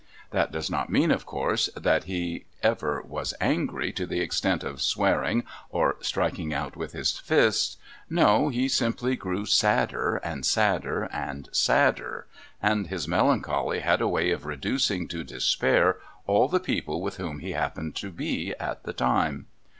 That 0.31 0.51
does 0.51 0.67
not 0.67 0.89
mean, 0.89 1.11
of 1.11 1.27
course, 1.27 1.69
that 1.77 2.05
he 2.05 2.45
ever 2.63 3.03
was 3.03 3.35
angry 3.39 3.91
to 3.93 4.07
the 4.07 4.19
extent 4.19 4.63
of 4.63 4.81
swearing 4.81 5.43
or 5.69 5.97
striking 6.01 6.51
out 6.51 6.75
with 6.75 6.93
his 6.93 7.19
fists 7.19 7.77
no, 8.09 8.49
he 8.49 8.67
simply 8.67 9.15
grew 9.15 9.45
sadder, 9.45 10.15
and 10.23 10.43
sadder, 10.43 11.07
and 11.13 11.49
sadder, 11.51 12.25
and 12.63 12.87
this 12.89 13.07
melancholy 13.07 13.81
had 13.81 14.01
a 14.01 14.07
way 14.07 14.31
of 14.31 14.47
reducing 14.47 15.07
to 15.09 15.23
despair 15.23 15.97
all 16.25 16.47
the 16.47 16.59
people 16.59 16.99
with 16.99 17.17
whom 17.17 17.37
he 17.37 17.51
happened 17.51 17.95
to 17.97 18.09
be 18.09 18.55
at 18.59 18.81
the 18.81 18.93
time. 18.93 19.45